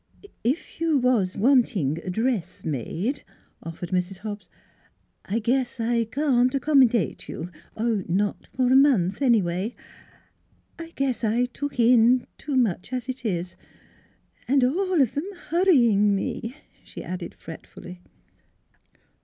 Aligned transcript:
"If 0.57 0.81
you 0.81 0.97
was 0.97 1.37
wanting 1.37 1.99
a 2.03 2.09
dress 2.09 2.65
made," 2.65 3.21
offered 3.61 3.91
Mrs. 3.91 4.17
Hobbs," 4.17 4.49
I 5.25 5.37
guess 5.37 5.79
I 5.79 6.05
can't 6.05 6.59
'commodate 6.59 7.29
you 7.29 7.51
not 7.77 8.47
f'r 8.57 8.71
a 8.73 8.75
month, 8.75 9.21
anyway. 9.21 9.75
I 10.79 10.91
guess 10.95 11.23
I 11.23 11.45
took 11.45 11.79
in 11.79 12.25
too 12.39 12.55
much, 12.55 12.91
as 12.91 13.07
it 13.09 13.23
is 13.25 13.55
an' 14.47 14.65
all 14.65 14.99
of 15.03 15.15
'em 15.15 15.29
hurrying 15.49 16.15
me," 16.15 16.55
she 16.83 17.03
added 17.03 17.35
fretfully. 17.35 18.01